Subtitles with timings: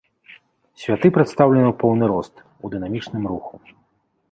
[0.83, 2.33] Святы прадстаўлены ў поўны рост,
[2.65, 3.63] у дынамічным руху.